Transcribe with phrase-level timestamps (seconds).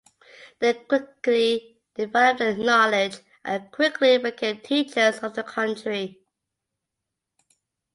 [0.57, 6.19] They quickly developed their knowledge and quickly became teachers of the country.